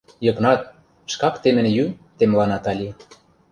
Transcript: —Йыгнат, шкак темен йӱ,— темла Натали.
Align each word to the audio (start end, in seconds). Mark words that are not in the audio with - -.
—Йыгнат, 0.25 0.61
шкак 1.11 1.35
темен 1.41 1.67
йӱ,— 1.75 1.85
темла 2.17 2.45
Натали. 2.51 2.89